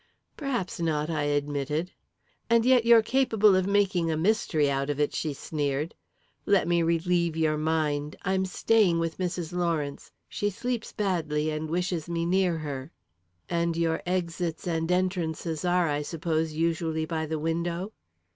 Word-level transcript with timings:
"Perhaps 0.35 0.79
not," 0.79 1.11
I 1.11 1.25
admitted. 1.25 1.91
"And 2.49 2.65
yet 2.65 2.85
you're 2.85 3.03
capable 3.03 3.55
of 3.55 3.67
making 3.67 4.09
a 4.09 4.17
mystery 4.17 4.67
out 4.67 4.89
of 4.89 4.99
it!" 4.99 5.13
she 5.13 5.31
sneered. 5.31 5.93
"Let 6.47 6.67
me 6.67 6.81
relieve 6.81 7.37
your 7.37 7.55
mind 7.59 8.15
I'm 8.23 8.45
staying 8.47 8.97
with 8.97 9.19
Mrs. 9.19 9.53
Lawrence. 9.53 10.11
She 10.27 10.49
sleeps 10.49 10.91
badly, 10.91 11.51
and 11.51 11.69
wishes 11.69 12.09
me 12.09 12.25
near 12.25 12.57
her." 12.57 12.89
"And 13.47 13.77
your 13.77 14.01
exits 14.07 14.65
and 14.65 14.91
entrances 14.91 15.63
are, 15.63 15.87
I 15.87 16.01
suppose, 16.01 16.53
usually 16.53 17.05
by 17.05 17.27
the 17.27 17.37
window?" 17.37 17.91